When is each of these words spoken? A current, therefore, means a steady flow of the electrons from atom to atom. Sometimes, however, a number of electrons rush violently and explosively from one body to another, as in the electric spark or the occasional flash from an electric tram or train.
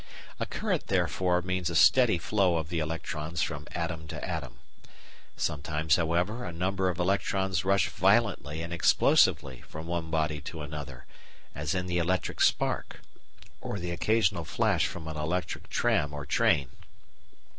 A 0.39 0.47
current, 0.47 0.87
therefore, 0.87 1.43
means 1.43 1.69
a 1.69 1.75
steady 1.75 2.17
flow 2.17 2.55
of 2.57 2.69
the 2.69 2.79
electrons 2.79 3.43
from 3.43 3.67
atom 3.71 4.07
to 4.07 4.27
atom. 4.27 4.57
Sometimes, 5.37 5.95
however, 5.95 6.43
a 6.43 6.51
number 6.51 6.89
of 6.89 6.97
electrons 6.97 7.63
rush 7.63 7.87
violently 7.87 8.63
and 8.63 8.73
explosively 8.73 9.61
from 9.67 9.85
one 9.85 10.09
body 10.09 10.41
to 10.41 10.63
another, 10.63 11.05
as 11.53 11.75
in 11.75 11.85
the 11.85 11.99
electric 11.99 12.41
spark 12.41 13.01
or 13.61 13.77
the 13.77 13.91
occasional 13.91 14.43
flash 14.43 14.87
from 14.87 15.07
an 15.07 15.17
electric 15.17 15.69
tram 15.69 16.13
or 16.15 16.25
train. 16.25 16.69